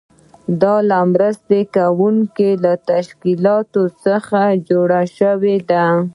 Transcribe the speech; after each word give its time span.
دا 0.61 0.75
له 0.89 0.99
مرسته 1.13 1.57
کوونکو 1.75 2.49
تشکیلاتو 2.89 3.81
څخه 4.05 4.41
جوړه 4.69 5.01
شوې 5.17 5.57
ده. 5.69 5.85